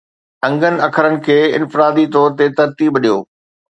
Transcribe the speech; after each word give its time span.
انگن 0.47 0.75
اکرن 0.87 1.13
کي 1.27 1.37
انفرادي 1.59 2.05
طور 2.15 2.29
تي 2.37 2.45
ترتيب 2.59 2.93
ڏيو 3.03 3.17